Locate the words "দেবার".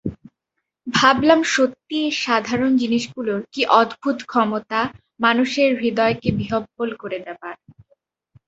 7.19-7.55